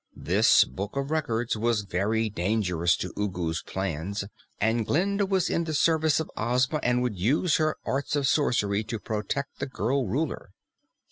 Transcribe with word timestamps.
This 0.17 0.63
Book 0.63 0.95
of 0.95 1.11
Records 1.11 1.55
was 1.55 1.81
very 1.83 2.27
dangerous 2.27 2.97
to 2.97 3.13
Ugu's 3.15 3.61
plans, 3.61 4.23
and 4.59 4.83
Glinda 4.83 5.27
was 5.27 5.47
in 5.47 5.65
the 5.65 5.75
service 5.75 6.19
of 6.19 6.31
Ozma 6.35 6.79
and 6.81 7.03
would 7.03 7.19
use 7.19 7.57
her 7.57 7.77
arts 7.85 8.15
of 8.15 8.27
sorcery 8.27 8.83
to 8.85 8.97
protect 8.97 9.59
the 9.59 9.67
girl 9.67 10.07
Ruler. 10.07 10.53